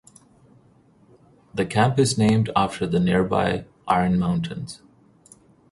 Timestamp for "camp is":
1.63-2.17